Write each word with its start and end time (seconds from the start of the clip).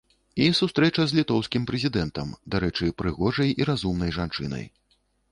І 0.43 0.45
сустрэча 0.59 1.03
з 1.09 1.17
літоўскім 1.17 1.67
прэзідэнтам, 1.71 2.31
дарэчы, 2.55 2.89
прыгожай 3.01 3.53
і 3.61 3.67
разумнай 3.71 4.11
жанчынай. 4.17 4.65